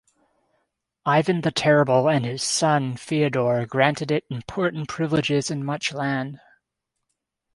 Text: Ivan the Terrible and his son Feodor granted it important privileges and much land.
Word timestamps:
Ivan 1.05 1.41
the 1.41 1.51
Terrible 1.51 2.09
and 2.09 2.25
his 2.25 2.41
son 2.41 2.97
Feodor 2.97 3.67
granted 3.67 4.09
it 4.09 4.23
important 4.31 4.87
privileges 4.89 5.51
and 5.51 5.63
much 5.63 5.93
land. 5.93 6.39